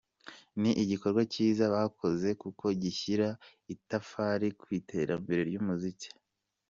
[0.61, 3.27] Ni igikorwa cyiza bakoze kuko gishyira
[3.73, 6.09] itafari ku iterambere ry’umuziki.